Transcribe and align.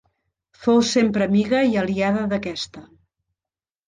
Fou 0.61 0.79
sempre 0.91 1.27
amiga 1.29 1.59
i 1.73 1.77
aliada 1.81 2.23
d'aquesta. 2.31 2.83